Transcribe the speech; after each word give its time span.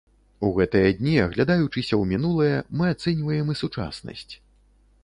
У 0.47 0.49
гэтыя 0.55 0.93
дні, 1.01 1.13
аглядаючыся 1.25 1.83
ў 1.83 2.01
мінулае, 2.15 2.57
мы 2.81 2.85
ацэньваем 2.95 3.47
і 3.57 3.61
сучаснасць. 3.65 4.29